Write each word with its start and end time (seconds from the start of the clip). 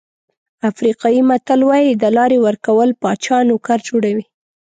افریقایي 0.69 1.21
متل 1.29 1.61
وایي 1.69 1.91
د 1.93 2.03
لارې 2.17 2.37
ورکول 2.45 2.89
پاچا 3.01 3.37
نوکر 3.49 3.79
جوړوي. 3.89 4.25